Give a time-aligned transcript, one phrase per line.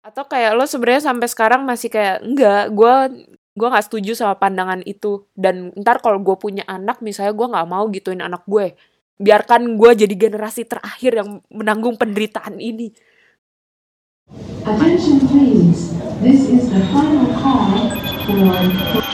[0.00, 2.94] Atau kayak lo sebenarnya sampai sekarang masih kayak enggak, gue
[3.52, 5.28] gue nggak setuju sama pandangan itu.
[5.36, 8.72] Dan ntar kalau gue punya anak misalnya gue nggak mau gituin anak gue.
[9.20, 12.96] Biarkan gue jadi generasi terakhir yang menanggung penderitaan ini.
[14.64, 15.92] Attention please,
[16.24, 17.92] this is the final call
[18.24, 19.04] for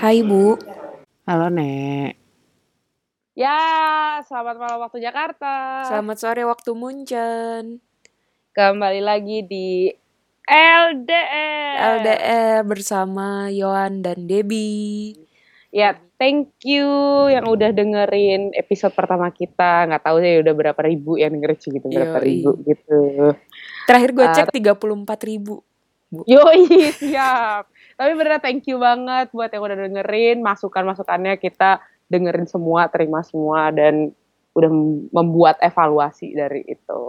[0.00, 0.56] Hai Bu.
[1.24, 2.19] Halo Nek.
[3.40, 5.88] Ya, selamat malam waktu Jakarta.
[5.88, 7.80] Selamat sore waktu Munchen
[8.52, 9.88] Kembali lagi di
[10.44, 12.04] LDR.
[12.04, 15.16] LDR bersama Yohan dan Debbie
[15.72, 16.84] Ya, thank you
[17.32, 19.88] yang udah dengerin episode pertama kita.
[19.88, 22.26] Nggak tahu sih udah berapa ribu yang dengerin sih gitu, berapa Yoi.
[22.28, 23.00] ribu gitu.
[23.88, 25.64] Terakhir gue Uh, cek 34 ribu
[26.28, 27.72] Yoi, siap.
[27.96, 31.80] Tapi beneran thank you banget buat yang udah dengerin, masukan-masukannya kita
[32.10, 34.10] dengerin semua, terima semua, dan
[34.52, 34.70] udah
[35.14, 37.02] membuat evaluasi dari itu.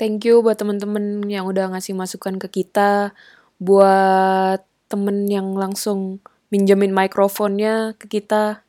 [0.00, 3.16] Thank you buat temen-temen yang udah ngasih masukan ke kita
[3.56, 4.60] Buat
[4.92, 6.20] temen yang langsung
[6.52, 8.60] minjemin mikrofonnya ke kita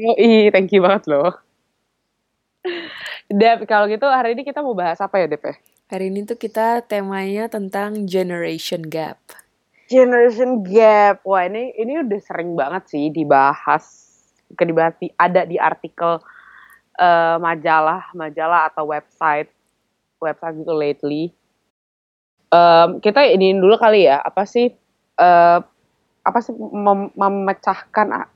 [0.00, 1.36] Yoi, thank you banget loh.
[3.28, 5.44] Dep, kalau gitu hari ini kita mau bahas apa ya, Dep?
[5.44, 5.54] ya?
[5.92, 9.20] Hari ini tuh kita temanya tentang generation gap.
[9.92, 11.20] Generation gap.
[11.28, 14.09] Wah, ini ini udah sering banget sih dibahas.
[14.54, 16.18] Dibahas di- ada di artikel
[16.98, 19.50] eh, majalah, majalah atau website
[20.20, 21.32] website gitu lately.
[22.50, 24.68] Em, kita ini dulu kali ya, apa sih
[25.16, 25.58] eh,
[26.20, 28.28] apa sih mem- memecahkan ah,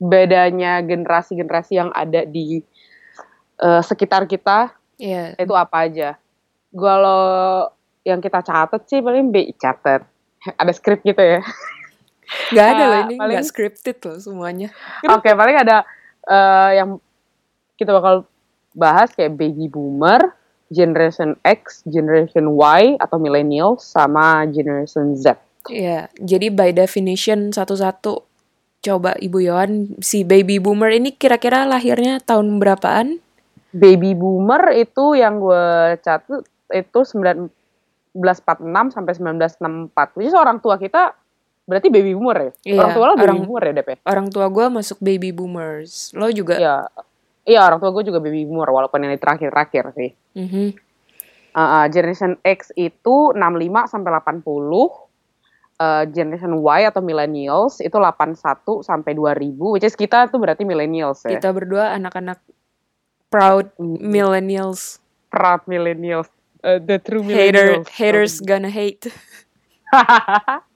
[0.00, 2.64] bedanya generasi-generasi yang ada di
[3.60, 6.14] eh, sekitar kita Iya, itu apa aja?
[6.70, 7.22] Kalau
[8.06, 10.06] yang kita catat sih paling B catat.
[10.54, 11.40] Ada skrip gitu ya.
[12.50, 14.68] nggak ada loh Ah, ini, paling- nggak scripted loh semuanya.
[15.16, 15.82] Oke, paling ada
[16.24, 16.98] eh, yang
[17.74, 18.24] kita bakal
[18.74, 20.34] bahas kayak baby boomer,
[20.68, 25.38] generation X, generation Y atau millennial sama generation Z.
[25.70, 28.26] Iya, jadi by definition satu-satu.
[28.84, 33.16] Coba Ibu Yohan, si baby boomer ini kira-kira lahirnya tahun berapaan?
[33.72, 35.64] Baby boomer itu yang gue
[36.04, 37.48] catat itu 1946
[38.92, 40.20] sampai 1964.
[40.20, 41.16] Jadi orang tua kita
[41.64, 42.50] berarti baby boomer ya?
[42.64, 43.96] Iya, orang tua lo baby orang- boomer ya, Dep ya?
[44.04, 46.12] Orang tua gue masuk baby boomers.
[46.12, 46.54] Lo juga?
[46.56, 46.76] Iya,
[47.44, 50.10] iya orang tua gue juga baby boomer walaupun yang terakhir-terakhir sih.
[50.34, 50.66] Mhm.
[51.54, 55.06] Uh, uh, generation X itu 65 sampai 80.
[55.74, 61.26] Uh, generation Y atau millennials itu 81 sampai 2000, which is kita tuh berarti millennials
[61.26, 61.34] ya.
[61.34, 62.38] Kita berdua anak-anak
[63.26, 65.02] proud Mm, millennials.
[65.26, 66.30] proud millennials.
[66.62, 67.90] Uh, the true Hater, millennials.
[67.90, 69.10] haters gonna hate.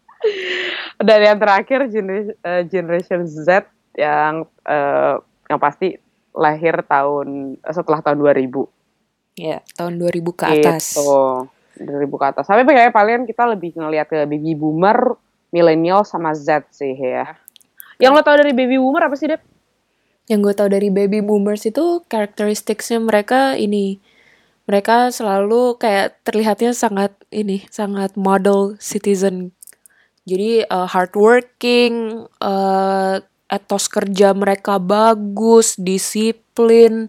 [0.99, 2.37] Dan yang terakhir generation,
[2.67, 5.97] generation Z yang uh, yang pasti
[6.35, 8.67] lahir tahun setelah tahun 2000.
[9.39, 10.85] Ya, tahun 2000 ke atas.
[10.95, 11.15] Gitu.
[11.87, 12.45] 2000 ke atas.
[12.47, 15.15] Tapi kayak paling kita lebih ngelihat ke baby boomer,
[15.55, 17.39] millennial sama Z sih ya.
[17.99, 19.43] Yang lo tau dari baby boomer apa sih, Dep?
[20.29, 23.97] Yang gue tau dari baby boomers itu characteristicsnya mereka ini
[24.69, 29.57] mereka selalu kayak terlihatnya sangat ini sangat model citizen.
[30.29, 33.17] Jadi uh, hardworking, uh,
[33.49, 37.09] etos kerja mereka bagus, disiplin,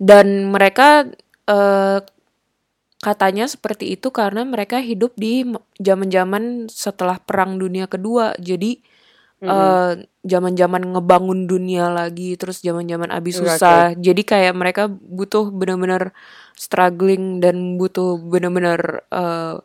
[0.00, 1.04] dan mereka
[1.44, 2.00] uh,
[3.00, 5.44] katanya seperti itu karena mereka hidup di
[5.80, 8.32] zaman-zaman setelah Perang Dunia Kedua.
[8.40, 8.80] Jadi
[9.40, 16.12] eh zaman-zaman ngebangun dunia lagi terus zaman-zaman abis Oke, susah jadi kayak mereka butuh benar-benar
[16.60, 19.56] struggling dan butuh benar-benar eh,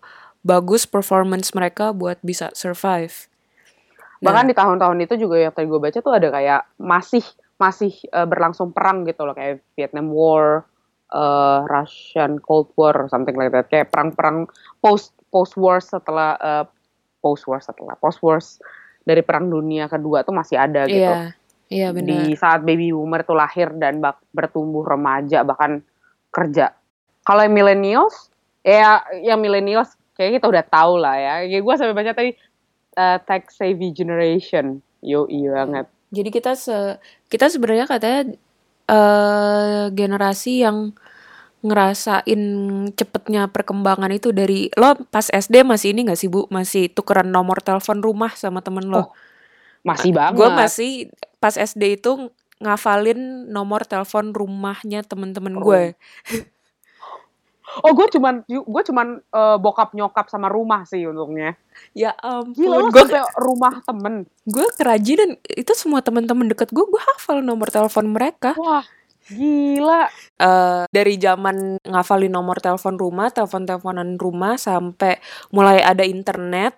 [0.45, 3.25] bagus performance mereka buat bisa survive
[4.25, 7.23] Bahkan di tahun-tahun itu juga yang tadi gue baca tuh ada kayak masih
[7.61, 10.63] masih eh, berlangsung perang gitu loh kayak Vietnam War,
[11.11, 13.67] eh, Russian Cold War, something like that.
[13.67, 14.47] Kayak perang-perang
[14.79, 16.65] post post war setelah eh,
[17.19, 18.57] post war setelah post wars
[19.05, 20.97] dari perang dunia kedua tuh masih ada gitu.
[20.97, 21.33] iya
[21.69, 25.85] iya benar Di saat baby boomer tuh lahir dan bak bertumbuh remaja bahkan
[26.33, 26.73] kerja.
[27.25, 28.29] Kalau yang millennials,
[28.61, 31.35] ya yang millennials kayaknya kita udah tahu lah ya.
[31.43, 32.31] Ya gue sampai baca tadi
[32.93, 34.79] eh, tech savvy generation.
[34.99, 35.85] Yo iya banget.
[36.07, 36.97] jadi kita se
[37.27, 38.33] kita sebenarnya katanya
[38.85, 40.95] eh generasi yang
[41.59, 42.41] ngerasain
[42.93, 47.57] cepetnya perkembangan itu dari lo pas SD masih ini gak sih bu masih tukeran nomor
[47.59, 49.07] telepon rumah sama temen lo Oh,
[49.83, 50.37] Masih banget.
[50.37, 50.91] gue masih
[51.35, 53.17] pas SD itu ngafalin
[53.49, 55.65] nomor telepon rumahnya temen-temen Oh.
[55.65, 55.97] gue
[57.83, 61.57] Oh gue cuman gue cuman eh, bokap nyokap sama rumah sih untungnya.
[61.91, 62.15] ya
[62.55, 64.15] Gila ampun lo gue sampai rumah temen.
[64.47, 68.85] gue kerajinan itu semua temen-temen deket gue gue hafal nomor telepon mereka Wah
[69.25, 70.05] Gila.
[70.37, 75.17] Eh, dari zaman ngafalin nomor telepon rumah, telepon-teleponan rumah sampai
[75.49, 76.77] mulai ada internet,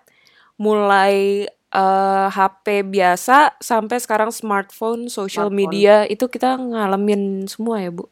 [0.56, 5.58] mulai eh, HP biasa sampai sekarang smartphone, social Smartphone.
[5.60, 8.08] media itu kita ngalamin semua ya, Bu.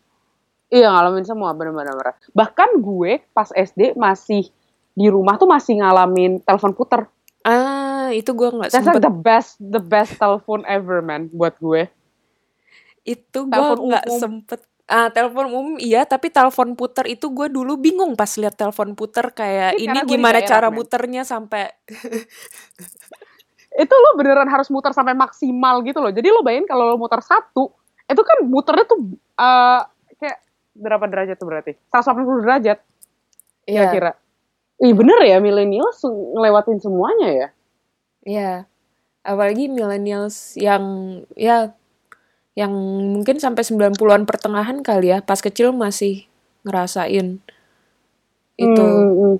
[0.67, 2.19] Iya ngalamin semua bener-bener.
[2.35, 4.51] Bahkan gue pas SD masih
[4.97, 7.07] di rumah tuh masih ngalamin telepon puter.
[7.47, 11.87] Ah, itu gua nggak That's like the best the best telepon ever man buat gue.
[13.07, 18.19] itu telepon nggak sempet ah telepon umum iya tapi telepon puter itu gue dulu bingung
[18.19, 21.71] pas lihat telepon puter kayak Iya, ini gue di gimana cara muternya sampai
[23.77, 26.09] Itu lo beneran harus muter sampai maksimal gitu loh.
[26.09, 27.77] Jadi lo bayangin kalau lo muter satu,
[28.09, 29.85] itu kan muternya tuh kayak
[30.77, 31.73] berapa derajat tuh berarti?
[31.91, 32.79] 180 derajat
[33.67, 33.91] Iya.
[33.91, 34.13] kira-kira.
[34.77, 37.49] Ih bener ya milenial se- ngelewatin semuanya ya.
[38.23, 38.53] Iya.
[39.27, 40.85] Apalagi millennials yang
[41.35, 41.75] ya
[42.57, 42.73] yang
[43.13, 46.25] mungkin sampai 90-an pertengahan kali ya, pas kecil masih
[46.65, 47.43] ngerasain
[48.57, 48.81] itu.
[48.81, 49.37] Hmm, hmm.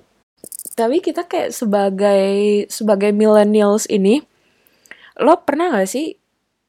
[0.77, 2.29] Tapi kita kayak sebagai
[2.69, 4.21] sebagai millennials ini,
[5.17, 6.13] lo pernah gak sih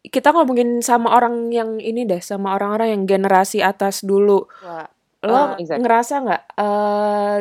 [0.01, 4.47] kita ngomongin sama orang yang ini deh, sama orang-orang yang generasi atas dulu.
[4.63, 4.87] Wah,
[5.19, 5.83] Lo Ah, exactly.
[5.83, 7.39] ngerasa nggak eh,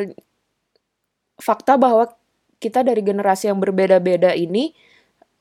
[1.38, 2.10] fakta bahwa
[2.58, 4.74] kita dari generasi yang berbeda-beda ini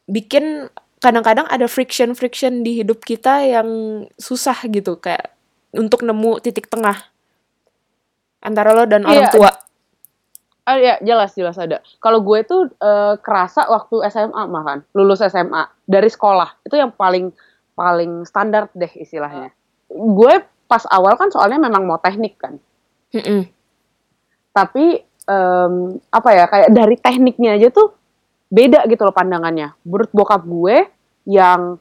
[0.05, 0.69] bikin
[1.01, 3.69] kadang-kadang ada friction-friction di hidup kita yang
[4.21, 5.33] susah gitu kayak
[5.73, 7.09] untuk nemu titik tengah
[8.39, 9.33] antara lo dan orang Iya.
[9.33, 9.51] tua.
[10.61, 11.81] Ah ya jelas jelas ada.
[11.97, 17.31] Kalau gue tuh eh, kerasa waktu SMA makan lulus SMA dari sekolah itu yang paling
[17.73, 19.55] paling standar deh istilahnya.
[19.87, 22.59] Gue pas awal kan soalnya memang mau teknik kan.
[23.15, 23.47] Mm-mm.
[24.51, 25.73] Tapi em,
[26.11, 27.95] apa ya kayak dari tekniknya aja tuh
[28.51, 29.71] beda gitu loh pandangannya.
[29.87, 30.91] Menurut bokap gue
[31.23, 31.79] yang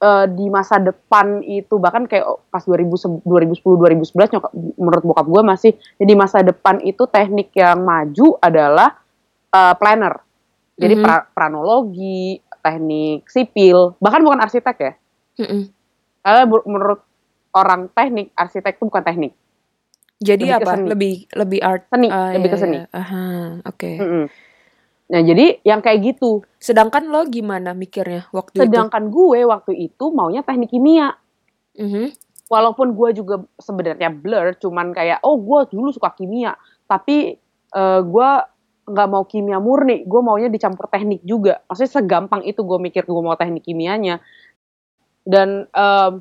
[0.00, 5.42] eh, di masa depan itu bahkan kayak pas 2000 2010 2011 nyokap, menurut bokap gue
[5.46, 8.98] masih jadi masa depan itu teknik yang maju adalah
[9.52, 10.18] eh, planner.
[10.74, 11.04] Jadi Mhm.
[11.04, 14.92] pra- pranologi, teknik sipil, bahkan bukan arsitek ya.
[15.38, 15.62] Mm-mm.
[16.22, 17.02] Karena menurut
[17.52, 19.32] orang teknik, arsitek itu bukan teknik,
[20.22, 20.72] Jadi Lebih apa?
[20.72, 20.86] seni.
[20.86, 21.82] Lebih lebih art.
[21.90, 22.78] seni, Ah, lebih iya, ke seni.
[22.78, 22.84] iya.
[22.94, 23.24] Aha,
[23.66, 23.90] oke.
[23.98, 24.24] Mm-mm.
[25.10, 26.46] Nah jadi yang kayak gitu.
[26.56, 31.18] Sedangkan lo gimana mikirnya waktu Sedangkan gue waktu itu maunya teknik kimia.
[31.74, 31.82] itu?
[31.82, 32.06] Mhm.
[32.46, 36.54] Walaupun gue juga sebenarnya blur, cuman kayak oh gue dulu suka kimia,
[36.86, 37.34] tapi
[37.72, 38.30] eh, gue
[38.92, 41.64] nggak mau kimia murni, gue maunya dicampur teknik juga.
[41.66, 44.20] Maksudnya segampang itu gue mikir gue mau teknik kimianya.
[45.24, 46.12] Dan em,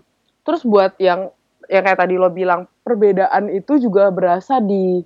[0.47, 1.29] terus buat yang
[1.67, 5.03] yang kayak tadi lo bilang perbedaan itu juga berasa di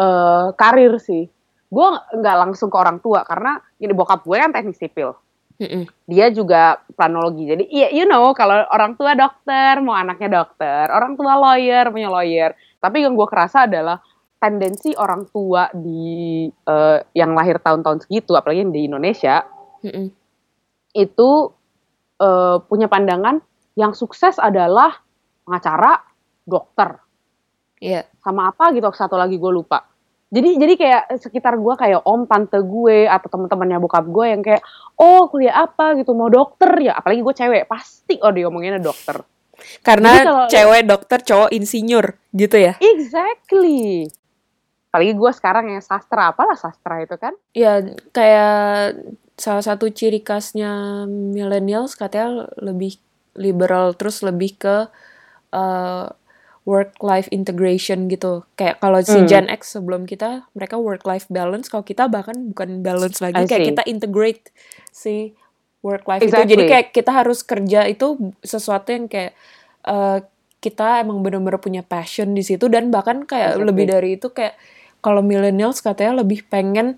[0.00, 1.28] eh, karir sih.
[1.72, 5.16] Gue nggak langsung ke orang tua karena ini bokap gue kan teknik sipil
[5.62, 5.84] Mm-mm.
[6.10, 7.46] dia juga planologi.
[7.46, 12.08] Jadi iya you know kalau orang tua dokter mau anaknya dokter, orang tua lawyer punya
[12.10, 12.50] lawyer.
[12.82, 14.02] Tapi yang gue kerasa adalah
[14.42, 19.46] tendensi orang tua di eh, yang lahir tahun-tahun segitu, apalagi di Indonesia
[19.80, 20.10] Mm-mm.
[20.92, 21.30] itu
[22.18, 23.38] eh, punya pandangan
[23.72, 24.98] yang sukses adalah
[25.42, 26.02] pengacara,
[26.42, 26.98] dokter,
[27.78, 28.06] Iya.
[28.18, 29.86] sama apa gitu satu lagi gue lupa.
[30.32, 34.64] Jadi jadi kayak sekitar gue kayak om tante gue atau teman-temannya bokap gue yang kayak
[34.96, 39.20] oh kuliah apa gitu mau dokter ya apalagi gue cewek pasti oh dia ngomonginnya dokter.
[39.84, 42.74] Karena Jadi kalau- cewek dokter, cowok insinyur gitu ya.
[42.80, 44.08] Exactly.
[44.92, 47.32] Apalagi gue sekarang yang sastra apalah sastra itu kan?
[47.56, 47.80] Ya
[48.12, 49.00] kayak
[49.40, 53.00] salah satu ciri khasnya millennials katanya lebih
[53.32, 54.92] liberal terus lebih ke
[55.56, 56.06] uh,
[56.68, 58.44] work life integration gitu.
[58.54, 59.24] Kayak kalau si Hmm.
[59.24, 63.72] Gen X sebelum kita mereka work life balance, kalau kita bahkan bukan balance lagi kayak
[63.72, 64.52] kita integrate
[64.92, 65.32] si
[65.80, 66.30] work life itu.
[66.30, 66.52] Exactly.
[66.52, 69.32] Jadi kayak kita harus kerja itu sesuatu yang kayak
[69.88, 70.20] uh,
[70.62, 73.66] kita emang bener-bener punya passion di situ dan bahkan kayak Exactly.
[73.66, 74.54] lebih dari itu kayak
[75.02, 76.96] kalau millennials katanya lebih pengen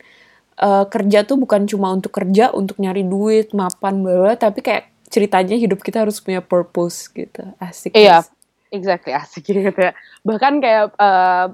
[0.61, 4.93] uh, kerja tuh bukan cuma untuk kerja untuk nyari duit mapan bla bla, tapi kayak
[5.09, 8.23] ceritanya hidup kita harus punya purpose gitu asik Iya.
[8.23, 8.29] guys.
[8.75, 9.95] Exactly asik gitu ya.
[10.27, 11.47] Bahkan kayak eh,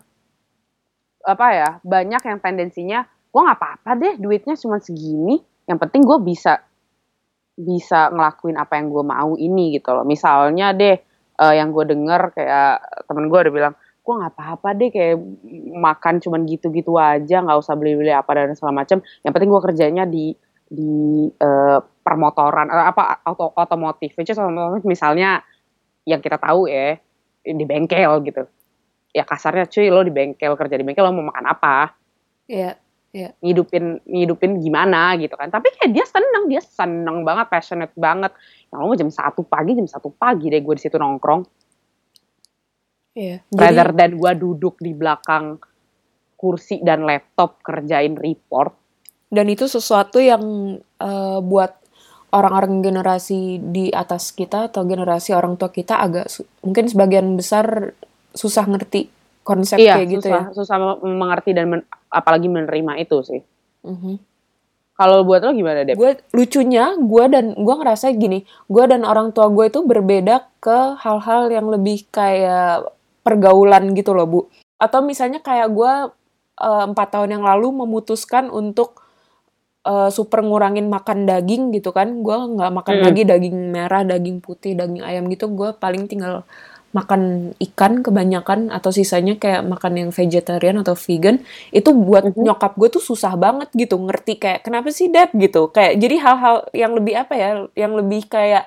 [1.20, 5.38] apa ya banyak yang tendensinya gue nggak apa-apa deh duitnya cuma segini.
[5.68, 6.64] Yang penting gue bisa
[7.60, 10.08] bisa ngelakuin apa yang gue mau ini gitu loh.
[10.08, 10.96] Misalnya deh
[11.36, 15.16] eh, yang gue denger kayak temen gue udah bilang gue nggak apa-apa deh kayak
[15.76, 19.04] makan cuman gitu-gitu aja nggak usah beli-beli apa dan segala macam.
[19.22, 20.32] Yang penting gue kerjanya di
[20.70, 20.92] di
[21.28, 24.16] eh, permotoran eh, apa auto otomotif.
[24.16, 25.44] Which is otomotif misalnya
[26.08, 26.96] yang kita tahu ya
[27.44, 28.48] di bengkel gitu.
[29.12, 31.92] Ya kasarnya cuy lo di bengkel kerja di bengkel lo mau makan apa?
[33.10, 33.34] Iya.
[33.42, 38.30] ngidupin ngidupin gimana gitu kan tapi kayak dia seneng dia seneng banget passionate banget
[38.70, 41.42] yang mau jam satu pagi jam satu pagi deh gue di situ nongkrong
[43.12, 43.42] Iya.
[43.50, 45.58] rather Jadi, than gue duduk di belakang
[46.38, 48.72] kursi dan laptop kerjain report
[49.28, 50.42] dan itu sesuatu yang
[50.78, 51.74] eh, buat
[52.30, 56.30] orang-orang generasi di atas kita atau generasi orang tua kita agak
[56.62, 57.90] mungkin sebagian besar
[58.30, 59.10] susah ngerti
[59.42, 60.54] konsep iya kayak gitu susah ya.
[60.54, 63.40] susah mengerti dan men- apalagi menerima itu sih
[63.82, 64.14] Mhm.
[64.94, 69.32] kalau buat lo gimana deh Gue lucunya gue dan gue ngerasa gini, gue dan orang
[69.32, 72.84] tua gue itu berbeda ke hal-hal yang lebih kayak
[73.20, 74.40] pergaulan gitu loh bu.
[74.76, 75.92] Atau misalnya kayak gue
[76.60, 79.00] eh, empat tahun yang lalu memutuskan untuk
[79.80, 83.04] eh, super ngurangin makan daging gitu kan, gue nggak makan Mm.
[83.08, 85.48] lagi daging merah, daging putih, daging ayam gitu.
[85.48, 86.44] Gue paling tinggal
[86.90, 91.38] makan ikan kebanyakan atau sisanya kayak makan yang vegetarian atau vegan
[91.70, 92.42] itu buat Mhm.
[92.50, 96.66] nyokap gue tuh susah banget gitu ngerti kayak kenapa sih dad gitu kayak jadi hal-hal
[96.74, 98.66] yang lebih apa ya yang lebih kayak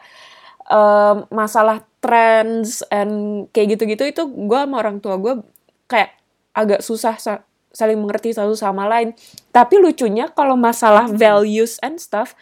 [0.71, 5.39] em, masalah trends and kayak gitu-gitu itu gue sama orang tua gue
[5.87, 6.11] kayak
[6.51, 9.15] agak susah sa- saling mengerti satu sama lain.
[9.55, 12.35] Tapi lucunya kalau masalah values and stuff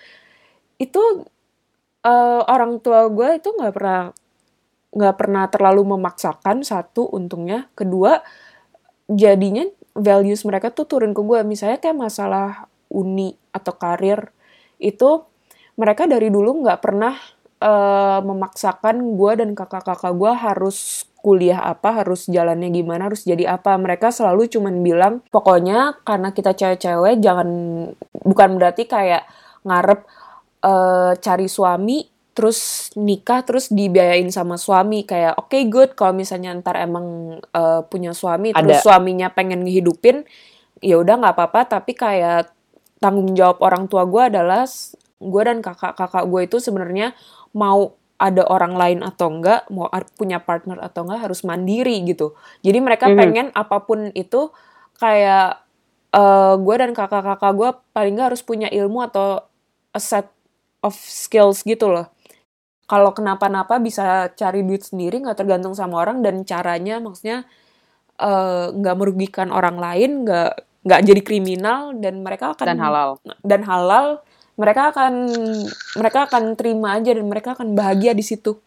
[0.81, 0.99] itu
[2.01, 4.01] eh, orang tua gue itu nggak pernah
[4.91, 7.69] nggak pernah terlalu memaksakan satu untungnya.
[7.77, 8.19] Kedua
[9.05, 14.31] jadinya values mereka tuh turun ke gue misalnya kayak masalah uni atau karir
[14.79, 15.23] itu
[15.79, 17.15] mereka dari dulu nggak pernah
[17.61, 23.77] eh, memaksakan gue dan kakak-kakak gue harus kuliah apa harus jalannya gimana harus jadi apa.
[23.77, 27.49] Mereka selalu cuman bilang pokoknya karena kita cewek-cewek jangan
[28.25, 29.29] bukan berarti kayak
[29.61, 30.01] ngarep
[30.65, 35.05] eh, cari suami terus nikah terus dibiayain sama suami.
[35.05, 35.93] Kayak oke good.
[35.93, 38.83] Kalau misalnya ntar emang eh, punya suami terus Ada.
[38.83, 40.25] suaminya pengen ngehidupin
[40.81, 41.77] ya udah nggak apa-apa.
[41.77, 42.49] Tapi kayak
[42.97, 44.65] tanggung jawab orang tua gue adalah
[45.21, 47.13] gue dan kakak-kakak gue itu sebenarnya
[47.53, 52.33] mau ada orang lain atau enggak mau punya partner atau enggak harus mandiri gitu.
[52.61, 53.17] Jadi mereka Mhm.
[53.17, 54.49] pengen apa pun itu
[54.97, 55.61] kayak
[56.11, 59.41] eh gue dan kakak-kakak gue paling nggak harus punya ilmu atau
[59.95, 60.27] a set
[60.83, 62.09] of skills gitu loh.
[62.85, 67.47] Kalau kenapa-napa bisa cari duit sendiri nggak tergantung sama orang dan caranya maksudnya
[68.21, 70.51] eh, nggak merugikan orang lain nggak
[70.81, 73.09] nggak jadi kriminal dan mereka akan dan halal.
[73.45, 74.07] dan halal
[74.61, 75.13] mereka akan
[75.97, 78.61] mereka akan terima aja dan mereka akan bahagia di situ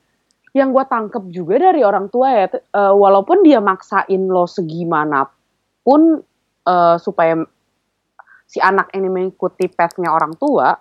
[0.54, 6.22] yang gue tangkep juga dari orang tua ya, eh, walaupun dia maksain lo segimanapun
[6.64, 7.42] eh, supaya
[8.46, 10.78] si anak ini mengikuti path-nya orang tua,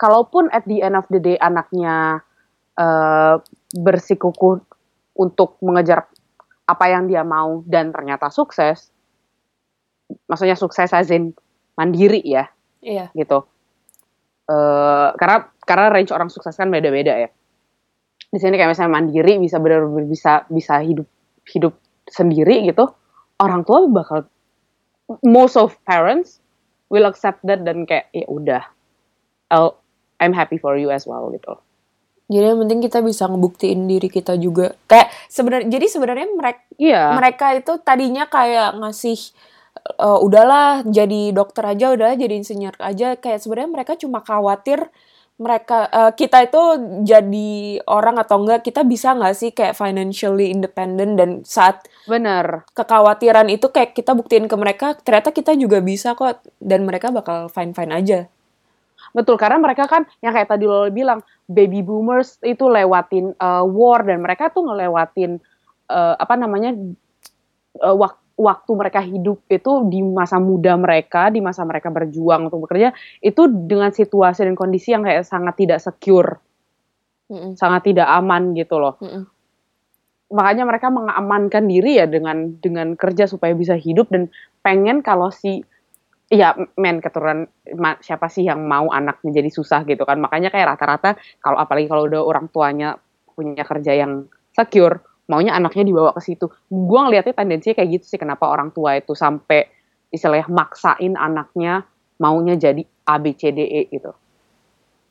[0.00, 2.24] kalaupun at the end of the day anaknya
[2.80, 3.36] eh,
[3.76, 4.64] bersikukuh
[5.20, 6.08] untuk mengejar
[6.64, 8.88] apa yang dia mau dan ternyata sukses,
[10.24, 11.36] maksudnya sukses as in
[11.76, 12.48] mandiri ya,
[12.80, 13.44] iya gitu.
[14.44, 17.28] Eh, karena karena range orang sukses kan beda-beda ya.
[18.28, 21.08] Di sini kayak misalnya mandiri bisa benar-benar bisa bisa hidup
[21.48, 21.72] hidup
[22.04, 22.84] sendiri gitu.
[23.40, 24.28] Orang tua bakal
[25.24, 26.44] most of parents
[26.88, 28.62] will accept that dan kayak ya udah.
[29.48, 29.80] I'll-
[30.18, 31.56] I'm happy for you as well gitu.
[32.24, 37.02] jadi yang penting kita bisa ngebuktiin diri kita juga kayak sebenarnya jadi sebenarnya mereka Iya.
[37.20, 39.20] mereka itu tadinya kayak ngasih
[39.84, 44.88] eh, udahlah jadi dokter aja udah jadi insinyur aja kayak sebenarnya mereka cuma khawatir
[45.34, 46.62] mereka eh, kita itu
[47.02, 52.64] jadi orang atau enggak kita bisa nggak sih kayak financially independent dan saat Bener.
[52.72, 57.50] kekhawatiran itu kayak kita buktiin ke mereka ternyata kita juga bisa kok dan mereka bakal
[57.50, 58.20] fine fine aja
[59.14, 64.02] Betul, karena mereka kan yang kayak tadi lo bilang baby boomers itu lewatin uh, war
[64.02, 65.38] dan mereka tuh ngelewatin
[65.86, 66.74] uh, apa namanya
[67.78, 72.66] uh, wak- waktu mereka hidup itu di masa muda mereka, di masa mereka berjuang untuk
[72.66, 72.90] bekerja
[73.22, 76.42] itu dengan situasi dan kondisi yang kayak sangat tidak secure,
[77.30, 78.98] Mm-mm, sangat tidak aman gitu loh.
[78.98, 79.22] mm-mm.
[80.34, 84.26] Makanya mereka mengamankan diri ya dengan dengan kerja supaya bisa hidup dan
[84.66, 85.62] pengen kalau si
[86.26, 87.46] ya men keturunan
[87.78, 91.86] ma- siapa sih yang mau anaknya jadi susah gitu kan makanya kayak rata-rata kalau apalagi
[91.86, 92.98] kalau udah orang tuanya
[93.36, 94.26] punya kerja yang
[94.56, 96.50] secure maunya anaknya dibawa ke situ.
[96.68, 99.68] Gua ngelihatnya tendensinya kayak gitu sih kenapa orang tua itu sampai
[100.14, 101.82] istilahnya maksain anaknya
[102.22, 104.14] maunya jadi A B C D E gitu.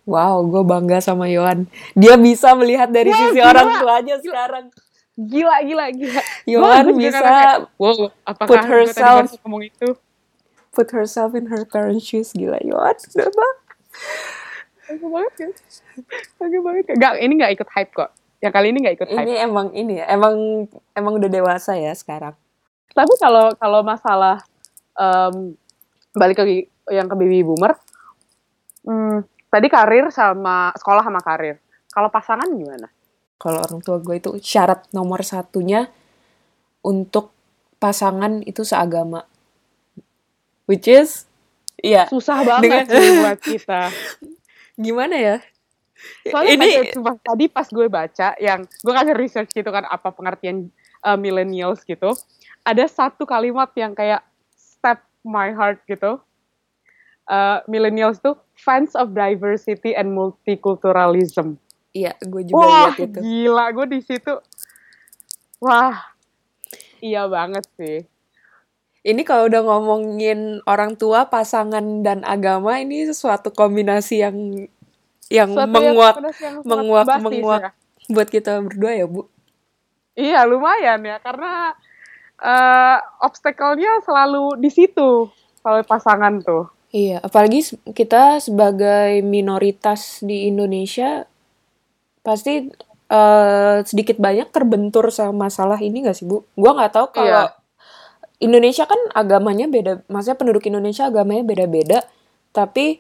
[0.04, 1.64] Wow gue bangga sama Yohan.
[1.96, 3.52] Dia bisa melihat dari Wah, sisi gila.
[3.56, 4.66] orang tuanya sekarang.
[5.16, 6.22] Gila gila gila.
[6.44, 9.96] Yohan bisa kayak, wow apakah put herself- ngomong itu?
[10.74, 12.34] put herself in her parents shoes.
[12.34, 13.46] Gila Yohan kenapa
[14.84, 15.34] Bagus banget
[16.42, 16.86] bagus banget.
[17.00, 18.12] Nggak, ini nggak ikut hype kok
[18.44, 21.96] yang kali ini nggak ikut hype ini emang ini ya emang emang udah dewasa ya
[21.96, 22.36] sekarang
[22.92, 24.44] Tapi kalau kalau masalah
[24.94, 25.56] em,
[26.14, 27.74] balik ke yang ke baby boomer,
[28.86, 31.58] hmm, tadi karir sama sekolah sama karir.
[31.90, 32.92] Kalau pasangan gimana?
[33.42, 35.90] kalau orang tua gue itu syarat nomor satunya
[36.80, 37.34] untuk
[37.76, 39.26] pasangan itu seagama.
[40.70, 41.26] Which is
[41.84, 42.08] Iya.
[42.08, 43.92] Susah banget Dengan- buat kita.
[44.86, 45.36] Gimana ya?
[46.28, 50.72] Soalnya ini sumpah, tadi pas gue baca yang gue kasih research gitu kan apa pengertian
[51.04, 52.16] uh, millennials gitu.
[52.64, 54.24] Ada satu kalimat yang kayak
[54.56, 56.20] step my heart gitu.
[57.24, 61.56] Uh, millennials tuh fans of diversity and multiculturalism.
[61.94, 63.20] iya, gue juga Wah, lihat itu.
[63.22, 64.34] gila gue di situ.
[65.62, 65.96] Wah,
[67.00, 68.04] iya banget sih.
[69.04, 74.68] Ini kalau udah ngomongin orang tua, pasangan dan agama ini sesuatu kombinasi yang
[75.34, 77.72] yang Suatu menguak pedas yang menguak bombastis menguak ya.
[78.14, 79.26] buat kita berdua ya, Bu.
[80.14, 81.74] Iya lumayan ya karena
[82.38, 85.26] eh obstacle-nya selalu di situ
[85.66, 86.70] kalau pasangan tuh.
[86.94, 87.66] Iya, apalagi
[87.98, 91.26] kita sebagai minoritas di Indonesia
[92.22, 92.70] pasti
[93.10, 96.46] eh, sedikit banyak terbentur sama masalah ini gak sih, Bu?
[96.54, 97.58] Gua nggak tahu kalau Iya.
[98.38, 102.04] Indonesia kan agamanya beda, maksudnya penduduk Indonesia agamanya beda-beda,
[102.52, 103.00] tapi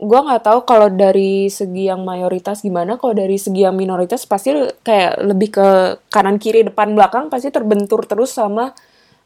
[0.00, 4.50] gua nggak tahu kalau dari segi yang mayoritas gimana, kalau dari segi yang minoritas pasti
[4.80, 5.68] kayak lebih ke
[6.08, 8.72] kanan kiri depan belakang pasti terbentur terus sama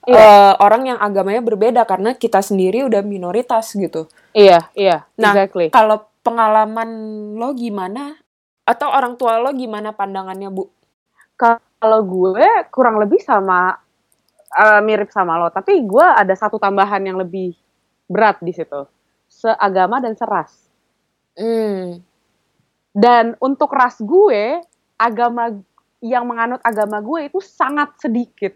[0.04, 0.20] Iya.
[0.20, 4.04] eh, orang yang agamanya berbeda karena kita sendiri udah minoritas gitu.
[4.36, 5.72] Iya, iya, Nah, exactly.
[5.72, 6.88] Kalau pengalaman
[7.40, 8.12] lo gimana?
[8.68, 10.68] Atau orang tua lo gimana pandangannya, Bu?
[11.40, 13.72] Kalau gue kurang lebih sama
[14.54, 17.56] eh, mirip sama lo, tapi gue ada satu tambahan yang lebih
[18.04, 18.84] berat di situ.
[19.26, 20.63] Seagama dan seras.
[21.34, 22.02] Hmm.
[22.94, 24.62] Dan untuk ras gue,
[24.94, 25.50] agama
[25.98, 28.54] yang menganut agama gue itu sangat sedikit.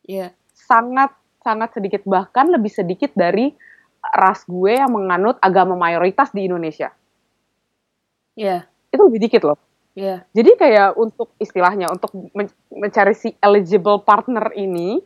[0.00, 0.34] Iya.
[0.50, 3.54] sangat sangat sedikit bahkan lebih sedikit dari
[4.02, 6.90] ras gue yang menganut agama mayoritas di Indonesia
[8.34, 8.64] Iya.
[8.90, 9.58] itu lebih dikit loh
[9.94, 10.24] Iya.
[10.34, 14.98] jadi kayak untuk istilahnya untuk men- mencari si eligible partner ini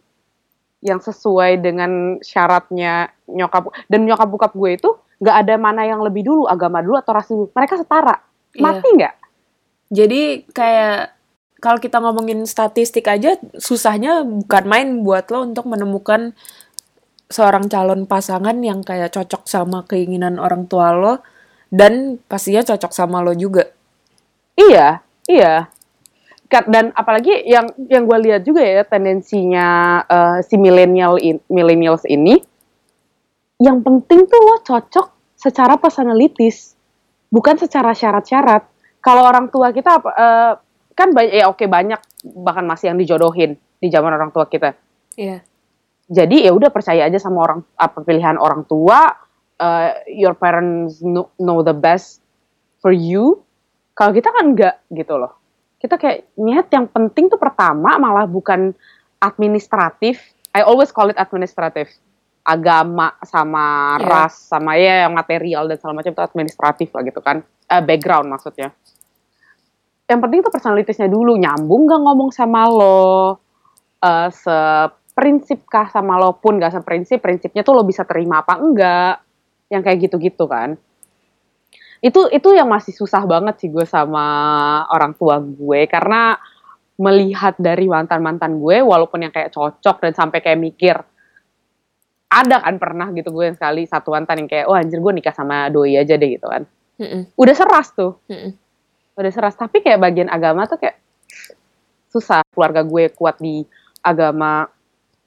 [0.85, 4.91] yang sesuai dengan syaratnya nyokap dan nyokap bokap gue itu
[5.25, 8.21] nggak ada mana yang lebih dulu agama dulu atau ras dulu mereka setara
[8.55, 8.63] Iya.
[8.63, 9.15] mati nggak
[9.95, 11.15] Jadi kayak
[11.61, 16.35] kalau kita ngomongin statistik aja susahnya bukan main buat lo untuk menemukan
[17.31, 21.15] seorang calon pasangan yang kayak cocok sama keinginan orang tua lo
[21.73, 23.71] dan pastinya cocok sama lo juga.
[24.55, 25.69] Iya, iya.
[26.55, 32.39] Dan apalagi yang yang gue lihat juga ya tendensinya eh, si millennial in- millennials ini,
[33.59, 35.14] yang penting tuh lo cocok
[35.45, 36.73] secara personalities,
[37.29, 38.65] bukan secara syarat-syarat.
[39.05, 40.53] Kalau orang tua kita eh,
[40.97, 42.01] kan banyak ya oke banyak
[42.33, 44.73] bahkan masih yang dijodohin di zaman orang tua kita.
[45.21, 45.45] Iya.
[46.09, 49.21] Jadi ya udah percaya aja sama orang apa pilihan orang tua.
[49.55, 52.19] eh, your parents know, know the best
[52.83, 53.39] for you.
[53.95, 55.39] Kalau kita kan enggak gitu loh.
[55.79, 58.75] Kita kayak niat yang penting tuh pertama malah bukan
[59.23, 60.19] administratif.
[60.51, 61.87] I always call it administratif.
[62.45, 64.05] Agama sama Iya.
[64.05, 67.41] ras sama ya yang material dan segala macam itu administratif lah gitu kan.
[67.45, 68.69] Eh, background maksudnya.
[70.05, 73.41] Yang penting tuh personalitiesnya dulu nyambung gak ngomong sama lo.
[74.05, 79.25] Eh, seprinsip kah sama lo pun gak seprinsip, prinsipnya tuh lo bisa terima apa enggak.
[79.73, 80.77] Yang kayak gitu-gitu kan.
[82.05, 84.29] Itu itu yang masih susah banget sih gue sama
[84.93, 86.37] orang tua gue karena
[87.01, 91.01] melihat dari mantan-mantan gue walaupun yang kayak cocok dan sampai kayak mikir
[92.35, 95.31] ada kan pernah gitu gue yang sekali satu mantan yang kayak oh anjir gue nikah
[95.31, 96.67] sama doi aja deh gitu kan.
[96.95, 97.31] Mm-mm.
[97.35, 98.19] udah seras tuh.
[98.27, 98.55] Mm-mm.
[99.15, 99.55] udah seras.
[99.55, 100.99] Tapi kayak bagian agama tuh kayak
[102.11, 102.43] susah.
[102.51, 103.63] Keluarga gue kuat di
[104.03, 104.67] agama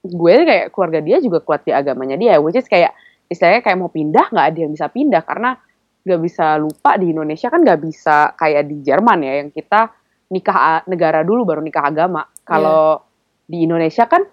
[0.04, 2.94] gue kayak keluarga dia juga kuat di agamanya dia which is kayak
[3.26, 5.58] istilahnya kayak mau pindah nggak ada yang bisa pindah karena
[6.06, 9.92] nggak bisa lupa di Indonesia kan nggak bisa kayak di Jerman ya yang kita
[10.32, 12.24] nikah negara dulu baru nikah agama.
[12.44, 13.04] Kalau
[13.48, 14.24] di Indonesia kan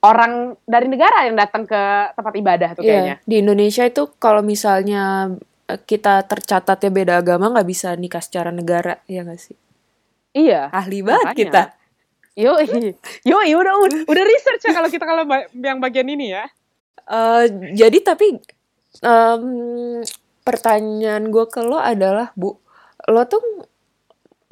[0.00, 1.82] orang dari negara yang datang ke
[2.14, 3.26] tempat ibadah tuh kayaknya Iya.
[3.28, 5.32] Di Indonesia itu kalau misalnya
[5.68, 9.56] eh, kita tercatatnya beda agama nggak bisa nikah secara negara, ya nggak sih?
[10.30, 11.42] iya Ahli banget Makanya.
[11.42, 11.62] kita.
[12.38, 12.54] yo
[13.28, 13.74] yo udah
[14.06, 16.46] udah research ya kalau kita kalau yang bagian ini ya
[17.10, 18.38] Eh, jadi tapi
[19.02, 19.42] em,
[20.40, 22.54] pertanyaan gue ke lo adalah bu,
[23.10, 23.42] lo tuh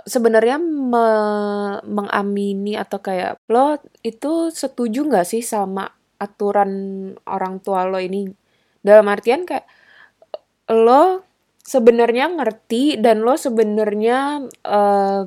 [0.09, 5.87] sebenarnya me- mengamini atau kayak lo itu setuju nggak sih sama
[6.19, 6.71] aturan
[7.29, 8.27] orang tua lo ini?
[8.81, 9.69] Dalam artian kayak
[10.73, 11.25] lo
[11.61, 15.23] sebenarnya ngerti dan lo sebenarnya eh,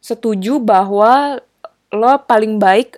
[0.00, 1.38] setuju bahwa
[1.92, 2.96] lo paling baik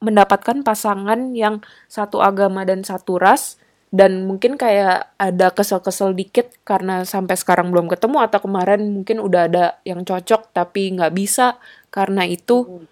[0.00, 3.59] mendapatkan pasangan yang satu agama dan satu ras
[3.90, 9.50] dan mungkin kayak ada kesel-kesel dikit karena sampai sekarang belum ketemu atau kemarin mungkin udah
[9.50, 11.58] ada yang cocok tapi nggak bisa
[11.90, 12.86] karena itu.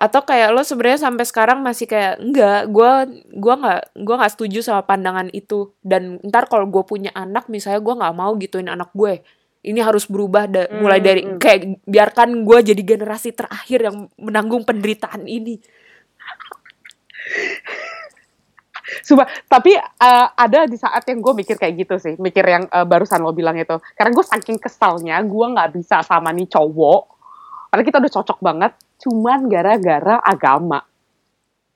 [0.00, 2.90] Atau kayak lo sebenarnya sampai sekarang masih kayak enggak gue
[3.38, 5.76] gua nggak gua nggak setuju sama pandangan itu.
[5.84, 9.20] Dan ntar kalau gue punya anak misalnya gue nggak mau gituin anak gue
[9.62, 11.38] ini harus berubah da- mulai Hmm, dari hmm.
[11.38, 15.62] kayak biarkan gue jadi generasi terakhir yang menanggung penderitaan ini
[19.02, 22.86] Sumpah, tapi eh, ada di saat yang gue mikir kayak gitu sih, mikir yang eh,
[22.86, 23.76] barusan lo bilang itu.
[23.98, 27.02] Karena gue saking kesalnya, gue nggak bisa sama nih cowok.
[27.68, 30.80] Padahal kita udah cocok banget, cuman gara-gara agama.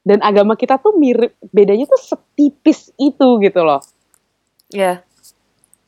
[0.06, 3.82] Dan agama kita tuh mirip, bedanya tuh setipis itu gitu loh.
[4.70, 5.02] ya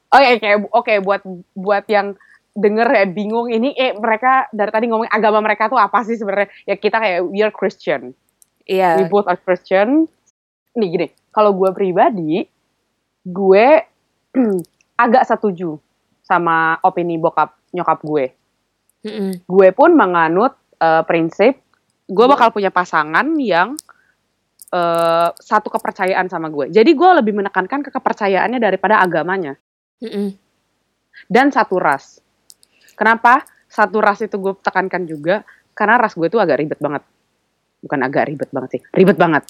[0.08, 1.22] Oke, kayak oke buat
[1.52, 2.16] buat yang
[2.56, 6.48] denger ya bingung ini eh mereka dari tadi ngomong agama mereka tuh apa sih sebenarnya?
[6.64, 8.16] Ya kita kayak we are Christian.
[8.64, 10.08] iya we both are Christian.
[10.72, 12.44] Nih gini, kalau gue pribadi,
[13.24, 13.66] gue
[15.04, 15.78] agak setuju
[16.24, 18.24] sama opini bokap nyokap gue.
[19.08, 19.30] Mm-mm.
[19.46, 21.62] Gue pun menganut eh, prinsip
[22.08, 23.76] gue bakal punya pasangan yang
[24.72, 26.72] eh, satu kepercayaan sama gue.
[26.72, 29.56] Jadi gue lebih menekankan ke kepercayaannya daripada agamanya
[30.04, 30.34] Mm-mm.
[31.28, 32.20] dan satu ras.
[32.96, 33.44] Kenapa?
[33.68, 35.44] Satu ras itu gue tekankan juga
[35.76, 37.04] karena ras gue tuh agak ribet banget.
[37.78, 39.46] Bukan agak ribet banget sih, ribet banget.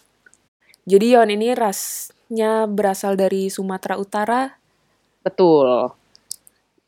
[0.88, 4.48] Jadi Yon ini rasnya berasal dari Sumatera Utara
[5.20, 5.92] Betul.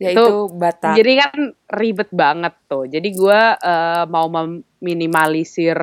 [0.01, 2.89] yaitu Batak Jadi kan ribet banget tuh.
[2.89, 5.77] Jadi gue eh, mau meminimalisir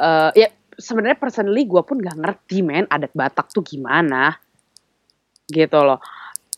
[0.00, 0.48] eh, ya
[0.80, 4.32] sebenarnya personally gue pun gak ngerti men adat Batak tuh gimana
[5.52, 6.00] gitu loh.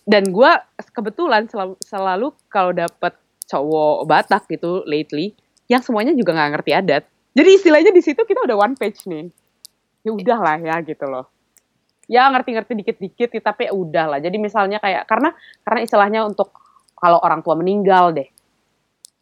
[0.06, 0.52] Dan gue
[0.94, 3.18] kebetulan selalu, selalu kalau dapet
[3.50, 5.34] cowok Batak gitu lately
[5.68, 7.04] yang semuanya juga nggak ngerti adat.
[7.36, 9.28] Jadi istilahnya di situ kita udah one page nih.
[10.06, 11.26] Ya udah lah ya gitu loh.
[12.08, 14.18] Ya ngerti-ngerti dikit-dikit tapi ya udah lah.
[14.18, 15.34] Jadi misalnya kayak karena
[15.66, 16.50] karena istilahnya untuk
[16.98, 18.28] kalau orang tua meninggal deh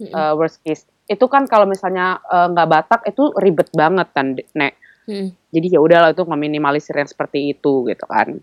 [0.01, 0.13] Mm-mm.
[0.13, 4.75] uh, worst case itu kan kalau misalnya uh, nggak Batak itu ribet banget kan nek
[5.07, 5.33] Mm-mm.
[5.53, 8.37] jadi ya udahlah itu meminimalisir yang seperti itu gitu kan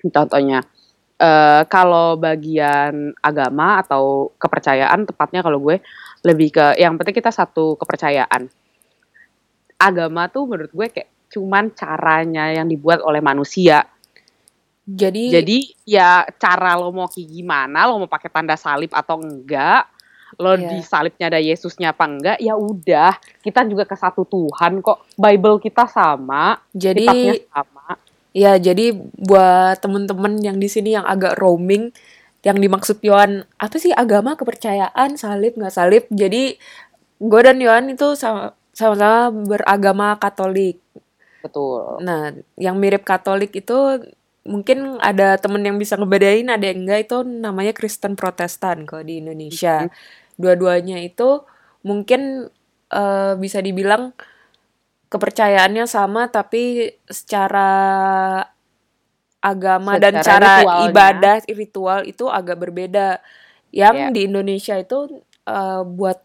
[0.00, 0.64] contohnya
[1.20, 5.76] eh, kalau bagian agama atau kepercayaan tepatnya kalau gue
[6.24, 8.48] lebih ke yang penting kita satu kepercayaan
[9.76, 13.86] agama tuh menurut gue kayak cuman caranya yang dibuat oleh manusia
[14.90, 19.86] jadi jadi ya cara lo mau kayak gimana, lo mau pakai tanda salib atau enggak,
[20.40, 20.66] lo Iya.
[20.66, 23.14] di salibnya ada Yesusnya apa enggak, ya udah.
[23.38, 25.14] Kita juga ke satu Tuhan kok.
[25.14, 27.86] Bible kita sama, jadi kitabnya sama.
[28.30, 31.90] Ya, jadi buat temen-temen yang di sini yang agak roaming,
[32.46, 36.06] yang dimaksud Yohan, apa sih agama, kepercayaan, salib, nggak salib.
[36.14, 36.54] Jadi,
[37.18, 40.78] gue dan Yohan itu sama- sama-sama beragama Katolik.
[41.40, 42.04] Betul.
[42.04, 43.76] Nah, yang mirip Katolik itu
[44.44, 49.20] mungkin ada temen yang bisa ngebedain, ada yang enggak, itu namanya Kristen Protestan kalau di
[49.20, 49.88] Indonesia.
[50.40, 51.44] Dua-duanya itu
[51.84, 52.48] mungkin
[52.90, 54.12] eh, bisa dibilang
[55.10, 57.70] kepercayaannya sama, tapi secara
[59.40, 60.86] agama dan Secara cara ritualnya.
[60.92, 63.20] ibadah ritual itu agak berbeda.
[63.72, 64.08] Yang Iya.
[64.12, 64.98] di Indonesia itu
[65.48, 66.20] eh, buat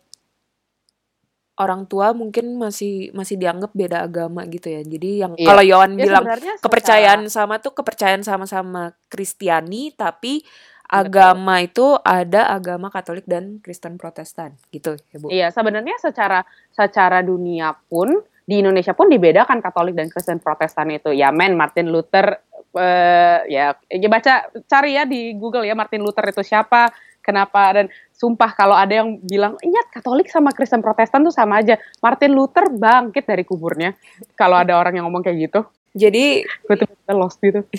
[1.56, 4.84] orang tua mungkin masih masih dianggap beda agama gitu ya.
[4.84, 5.48] Jadi yang Iya.
[5.48, 10.44] kalau Yohan Ya, bilang secara- kepercayaan sama tuh kepercayaan sama-sama Kristiani tapi
[10.86, 15.28] agama itu ada agama Katolik dan Kristen Protestan gitu ya Bu.
[15.32, 21.10] Iya, sebenarnya secara secara dunia pun di Indonesia pun dibedakan Katolik dan Kristen Protestan itu.
[21.10, 22.38] Ya men, Martin Luther
[22.76, 26.92] eh, ya, ya baca cari ya di Google ya Martin Luther itu siapa,
[27.26, 31.82] kenapa dan sumpah kalau ada yang bilang ingat Katolik sama Kristen Protestan tuh sama aja.
[32.00, 33.98] Martin Luther bangkit dari kuburnya.
[34.38, 37.66] Kalau ada orang yang ngomong kayak gitu, Jadi gue tuh lost gitu.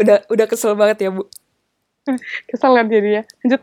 [0.00, 1.26] udah udah kesel banget ya Bu.
[2.48, 3.22] Kesel kan jadinya.
[3.42, 3.62] Lanjut.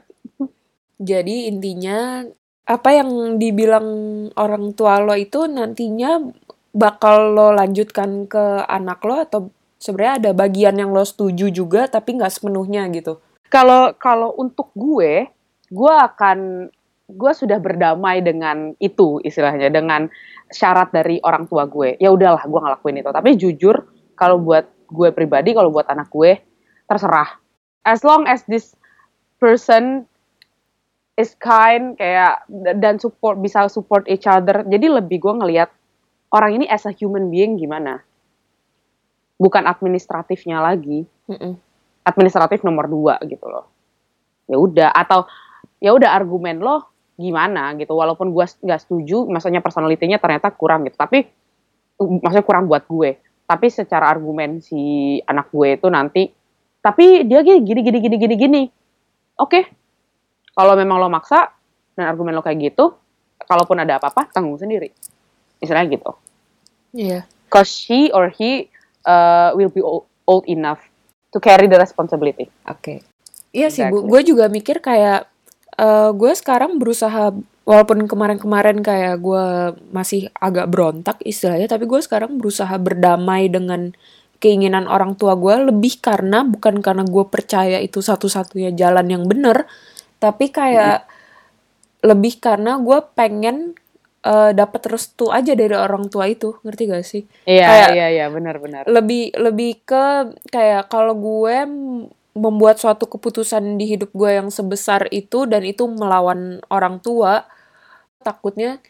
[0.95, 2.23] Jadi intinya
[2.65, 3.87] apa yang dibilang
[4.35, 6.17] orang tua lo itu nantinya
[6.75, 9.39] bakal lo lanjutkan ke anak lo atau
[9.85, 13.21] sebenarnya ada bagian yang lo setuju juga tapi nggak sepenuhnya gitu.
[13.53, 15.29] Kalau kalau untuk gue,
[15.69, 16.67] gue akan
[17.05, 20.09] gue sudah berdamai dengan itu istilahnya dengan
[20.49, 22.01] syarat dari orang tua gue.
[22.01, 23.09] Ya udahlah, gue ngelakuin itu.
[23.13, 23.75] Tapi jujur,
[24.17, 26.41] kalau buat gue pribadi, kalau buat anak gue,
[26.89, 27.37] terserah.
[27.85, 28.73] As long as this
[29.37, 30.09] person
[31.13, 32.41] is kind, kayak
[32.81, 34.65] dan support bisa support each other.
[34.65, 35.69] Jadi lebih gue ngelihat
[36.33, 38.01] orang ini as a human being gimana.
[39.35, 41.59] Bukan administratifnya lagi Mm-mm.
[42.07, 43.67] administratif nomor dua gitu loh.
[44.47, 45.27] Ya udah atau
[45.83, 46.87] ya udah argumen lo
[47.19, 47.95] gimana gitu.
[47.95, 50.95] Walaupun gue nggak setuju, maksudnya personalitinya ternyata kurang gitu.
[50.95, 51.27] Tapi
[51.99, 53.19] maksudnya kurang buat gue.
[53.45, 56.23] Tapi secara argumen si anak gue itu nanti,
[56.81, 58.61] tapi dia gini gini gini gini gini gini.
[59.37, 59.67] Oke,
[60.55, 61.53] kalau memang lo maksa
[61.93, 62.95] dan argumen lo kayak gitu,
[63.45, 64.89] kalaupun ada apa-apa tanggung sendiri
[65.61, 66.11] istilahnya gitu
[66.95, 67.27] Iya.
[67.51, 68.71] cause she or he
[69.05, 70.81] uh, will be old, enough
[71.29, 72.49] to carry the responsibility.
[72.65, 73.05] Oke.
[73.55, 75.31] Iya sih bu, gue juga mikir kayak
[75.75, 77.31] eh gue sekarang berusaha
[77.65, 79.45] walaupun kemarin-kemarin kayak gue
[79.95, 83.95] masih agak berontak istilahnya, tapi gue sekarang berusaha berdamai dengan
[84.43, 89.65] keinginan orang tua gue lebih karena bukan karena gue percaya itu satu-satunya jalan yang bener,
[90.19, 91.07] tapi kayak
[92.05, 93.73] lebih karena gue pengen
[94.25, 97.23] eh, dapat restu aja dari orang tua itu, ngerti gak sih?
[97.45, 100.05] iya Kayak- iya iya benar-benar lebih lebih ke
[100.49, 101.55] kayak kalau gue
[102.35, 107.47] membuat suatu keputusan di hidup gue yang sebesar itu dan itu melawan orang tua
[108.19, 108.81] takutnya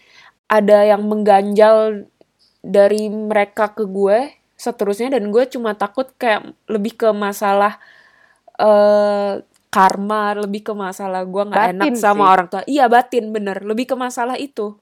[0.50, 2.08] ada yang mengganjal
[2.66, 7.78] dari mereka ke gue seterusnya dan gue cuma takut kayak lebih ke masalah
[8.56, 12.32] eh karma lebih ke masalah gue nggak enak sama sih.
[12.34, 14.80] orang tua iya batin bener lebih ke masalah itu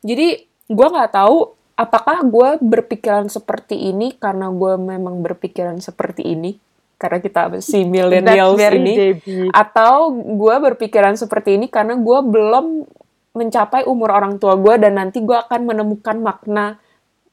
[0.00, 6.60] jadi gue nggak tahu apakah gue berpikiran seperti ini karena gue memang berpikiran seperti ini
[7.00, 9.48] karena kita si millennials ini Debbie.
[9.48, 12.84] atau gue berpikiran seperti ini karena gue belum
[13.32, 16.76] mencapai umur orang tua gue dan nanti gue akan menemukan makna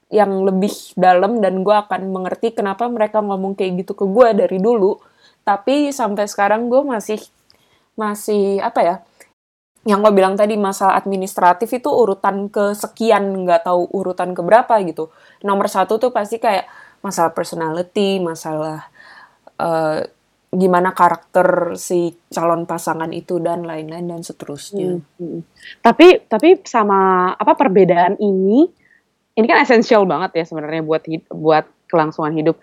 [0.08, 4.56] yang lebih dalam dan gue akan mengerti kenapa mereka ngomong kayak gitu ke gue dari
[4.64, 4.96] dulu
[5.44, 7.20] tapi sampai sekarang gue masih
[8.00, 8.96] masih apa ya
[9.86, 15.14] yang gue bilang tadi masalah administratif itu urutan kesekian nggak tahu urutan keberapa gitu
[15.46, 16.66] nomor satu tuh pasti kayak
[17.06, 18.90] masalah personality masalah
[19.60, 20.02] eh,
[20.48, 25.42] gimana karakter si calon pasangan itu dan lain-lain dan seterusnya Hmm, hmm.
[25.84, 28.64] Tapi tapi sama apa perbedaan ini
[29.38, 32.58] ini kan esensial banget ya sebenarnya buat hid- buat kelangsungan hidup.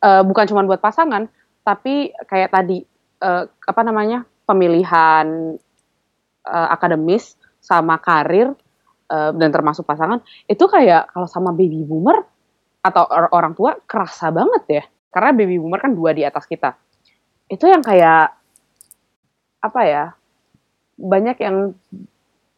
[0.00, 1.28] Eh, bukan cuma buat pasangan,
[1.66, 2.80] tapi kayak tadi
[3.20, 5.58] eh, apa namanya pemilihan
[6.44, 8.52] eh, akademis sama karir
[9.08, 12.20] eh, dan termasuk pasangan itu kayak kalau sama baby boomer
[12.80, 16.76] atau or- orang tua kerasa banget ya karena baby boomer kan dua di atas kita
[17.48, 18.32] itu yang kayak
[19.60, 20.04] apa ya
[20.94, 21.72] banyak yang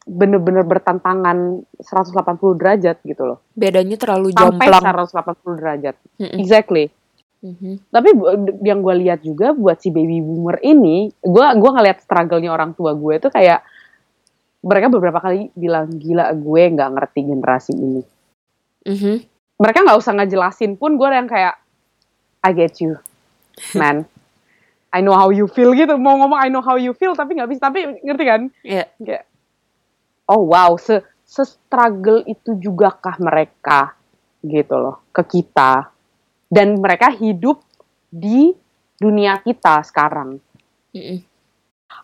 [0.06, 2.14] bener-bener bertantangan 180
[2.54, 3.38] derajat gitu loh.
[3.58, 5.94] bedanya terlalu Sampai jomplang 180 derajat.
[6.22, 6.38] Mm-mm.
[6.38, 6.84] Exactly.
[7.42, 7.90] Mhm.
[7.90, 8.30] Tapi bu-
[8.62, 12.94] yang gue lihat juga buat si baby boomer ini, gue gua ngelihat struggle-nya orang tua
[12.94, 13.66] gue itu kayak
[14.66, 18.02] mereka beberapa kali bilang gila gue nggak ngerti generasi ini.
[18.82, 19.14] Mhm.
[19.56, 21.54] Mereka nggak usah ngejelasin pun gue yang kayak
[22.42, 22.98] I get you,
[23.78, 24.04] man.
[24.90, 25.94] I know how you feel gitu.
[25.94, 27.70] Mau ngomong I know how you feel tapi nggak bisa.
[27.70, 28.42] Tapi ngerti kan?
[28.66, 28.84] Iya.
[28.98, 29.24] kayak
[30.26, 33.94] oh wow se se struggle itu juga kah mereka
[34.42, 35.90] gitu loh ke kita
[36.46, 37.62] dan mereka hidup
[38.10, 38.54] di
[38.98, 40.38] dunia kita sekarang
[40.94, 41.18] Mm-mm.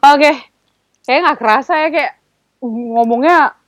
[0.03, 0.33] oke
[1.07, 2.13] kayak nggak kerasa ya kayak
[2.63, 3.59] ngomongnya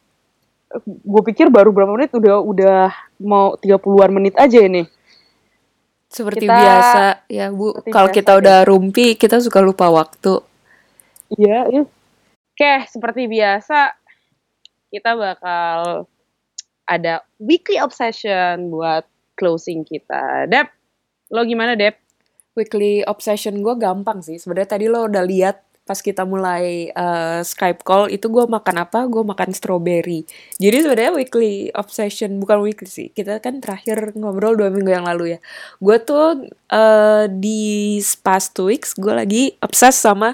[0.87, 2.79] gue pikir baru berapa menit udah udah
[3.23, 4.83] mau 30-an menit aja ini.
[6.11, 7.75] Seperti Kita- biasa ya bu.
[7.91, 10.39] kalau biasa, kita udah rumpi kita suka lupa waktu.
[11.35, 11.83] Iya iya.
[12.55, 13.91] oke seperti biasa
[14.95, 16.07] kita bakal
[16.87, 19.03] ada weekly obsession buat
[19.35, 20.47] closing kita.
[20.47, 20.71] Dep
[21.35, 21.99] lo gimana Dep?
[22.55, 24.39] Weekly obsession gue gampang sih.
[24.39, 29.05] Sebenarnya tadi lo udah lihat pas kita mulai eh, Skype call itu gue makan apa?
[29.05, 30.25] Gue makan strawberry.
[30.57, 33.09] Jadi sebenarnya weekly obsession bukan weekly sih.
[33.13, 35.39] Kita kan terakhir ngobrol dua minggu yang lalu ya.
[35.85, 40.33] Gue tuh eh, di past two weeks gue lagi obses sama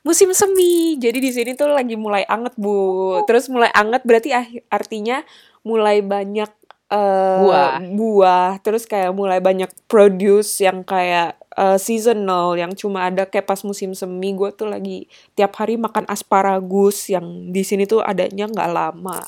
[0.00, 0.96] musim semi.
[0.96, 3.20] Jadi di sini tuh lagi mulai anget bu.
[3.28, 5.20] Terus mulai anget berarti ah- artinya
[5.60, 6.48] mulai banyak
[6.88, 7.84] eh, Buah.
[7.84, 8.50] buah.
[8.64, 13.96] Terus kayak mulai banyak produce yang kayak eh, seasonal yang cuma ada kayak pas musim
[13.96, 14.36] semi.
[14.36, 19.24] Gue tuh lagi tiap hari makan asparagus yang di sini tuh adanya nggak lama.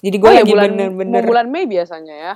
[0.00, 2.32] Jadi gue Oh ya, lagi bener-bener mau bulan Mei biasanya ya?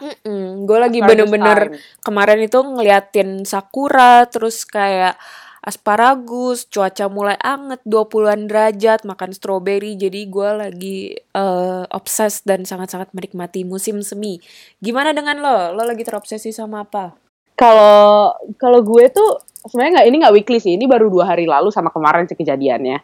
[0.68, 5.16] Gue lagi bener-bener kemarin itu ngeliatin sakura terus kayak
[5.64, 13.16] asparagus cuaca mulai anget 20-an derajat makan stroberi jadi gue lagi eh, obses dan sangat-sangat
[13.16, 14.44] menikmati musim semi.
[14.85, 15.72] Gimana dengan lo?
[15.72, 17.24] Lo lagi terobsesi sama apa
[17.55, 20.75] kalau kalau gue tuh sebenarnya nggak ini nggak weekly sih.
[20.75, 22.99] Ini baru dua hari lalu sama kemarin sih kejadiannya.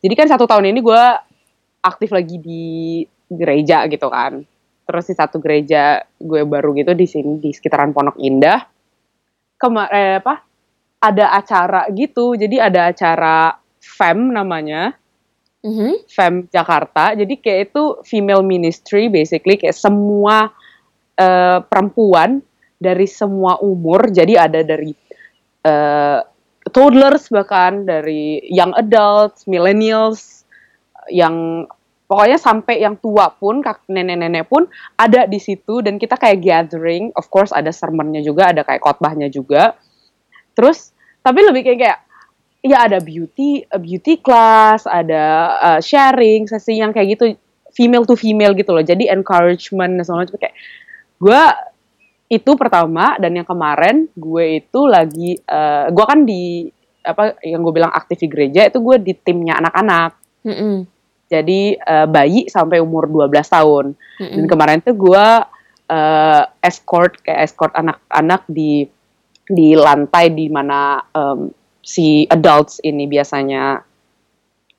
[0.00, 1.02] Jadi kan satu tahun ini gue
[1.82, 2.64] aktif lagi di
[3.26, 4.42] gereja gitu kan.
[4.86, 8.62] Terus di satu gereja gue baru gitu di sini di sekitaran Pondok Indah.
[9.58, 10.46] Kemarin apa
[11.02, 12.38] ada acara gitu.
[12.38, 14.94] Jadi ada acara FEM namanya.
[15.66, 16.06] Mhm.
[16.06, 17.18] FEM Jakarta.
[17.18, 20.54] Jadi kayak itu female ministry basically kayak semua
[21.18, 22.44] eh, perempuan
[22.76, 24.08] dari semua umur.
[24.12, 24.92] Jadi ada dari
[25.64, 26.20] eh,
[26.70, 30.44] toddlers bahkan dari young adults, millennials,
[31.10, 31.66] yang
[32.06, 37.26] pokoknya sampai yang tua pun nenek-nenek pun ada di situ dan kita kayak gathering of
[37.30, 39.74] course ada sermonnya juga ada kayak khotbahnya juga
[40.54, 40.94] terus
[41.26, 41.98] tapi lebih kayak kayak
[42.62, 47.34] ya ada beauty a beauty class ada uh, sharing sesi yang kayak gitu
[47.74, 50.54] female to female gitu loh jadi encouragement dan macam kayak
[51.18, 51.42] gue
[52.26, 56.66] itu pertama dan yang kemarin gue itu lagi uh, gue kan di
[57.06, 60.86] apa yang gue bilang aktif di gereja itu gue di timnya anak-anak Mm-mm.
[61.26, 63.84] jadi eh, bayi sampai umur 12 tahun.
[64.18, 64.50] Dan Mm-mm.
[64.50, 65.26] kemarin tuh gue
[65.90, 68.86] eh, escort kayak escort anak-anak di
[69.46, 73.78] di lantai di mana em, si adults ini biasanya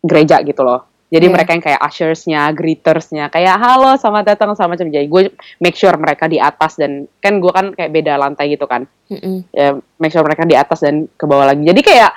[0.04, 0.97] gereja gitu loh.
[1.08, 1.34] Jadi Iya.
[1.40, 4.92] mereka yang kayak ushersnya, greetersnya, kayak halo selamat datang sama macam.
[4.92, 5.32] Jadi gue
[5.64, 9.48] make sure mereka di atas dan kan gue kan kayak beda lantai gitu kan Mm-mm.
[9.56, 11.64] ya make sure mereka di atas dan ke bawah lagi.
[11.64, 12.12] Jadi kayak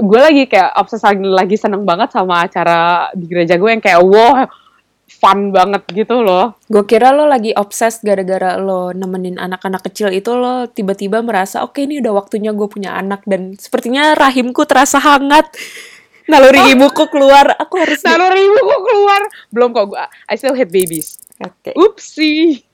[0.00, 4.00] gue lagi kayak obses lagi, lagi seneng banget sama acara di gereja gue yang kayak
[4.00, 4.48] wow
[5.06, 6.58] fun banget gitu loh.
[6.66, 11.78] Gue kira lo lagi obses gara-gara lo nemenin anak-anak kecil itu lo tiba-tiba merasa oke
[11.84, 15.46] ini udah waktunya gue punya anak dan sepertinya rahimku terasa hangat.
[16.26, 19.22] Naluri ibuku keluar, aku harus Naluri ibu kok keluar.
[19.54, 21.22] Belum kok gue, I still hate babies.
[21.38, 21.70] Oke.
[21.78, 22.66] Oopsie.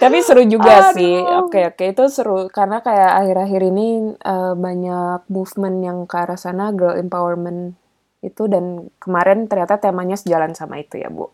[0.00, 0.96] Tapi seru juga Aduh.
[0.96, 1.14] sih.
[1.18, 6.72] Oke, oke itu seru karena kayak akhir-akhir ini eh, banyak movement yang ke arah sana
[6.72, 7.76] girl empowerment
[8.24, 11.28] itu dan kemarin ternyata temanya sejalan sama itu ya, Bu.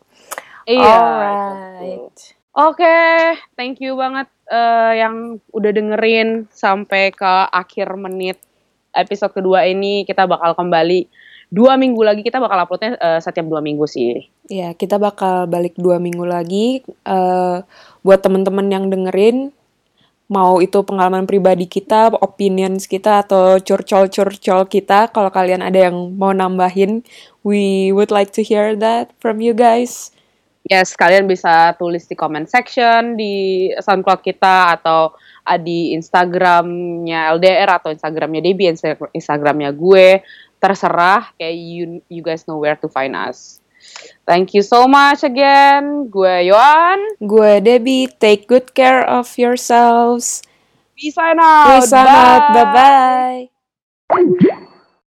[0.66, 0.96] Iya.
[0.98, 2.18] Alright.
[2.56, 2.98] Oke,
[3.54, 8.40] thank you banget eh, yang udah dengerin sampai ke akhir menit
[8.96, 10.02] episode kedua ini.
[10.08, 11.06] Kita bakal kembali
[11.52, 12.24] dua minggu lagi.
[12.24, 14.24] Kita bakal uploadnya eh, setiap dua minggu sih.
[14.48, 16.82] Ya, kita bakal balik dua minggu lagi.
[17.04, 17.58] Eh,
[18.02, 19.52] buat temen-temen yang dengerin,
[20.26, 26.34] mau itu pengalaman pribadi kita, opinions kita, atau curcol-curcol kita, kalau kalian ada yang mau
[26.34, 27.06] nambahin,
[27.46, 30.10] we would like to hear that from you guys.
[30.66, 35.14] Yes, kalian bisa tulis di comment section di SoundCloud kita atau
[35.62, 40.26] di Instagramnya LDR atau Instagramnya Debbie, Insta- Instagramnya gue.
[40.58, 43.62] Terserah, kayak you, you guys know where to find us.
[44.26, 46.10] Thank you so much again.
[46.10, 47.22] Gue Yohan.
[47.22, 50.42] Gue Debbie, take good care of yourselves.
[50.98, 51.38] Peace out.
[51.38, 53.52] Peace out, bye-bye.